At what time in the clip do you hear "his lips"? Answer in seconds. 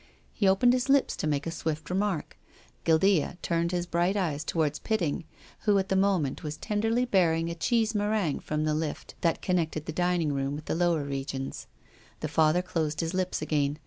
0.73-1.15, 13.01-13.43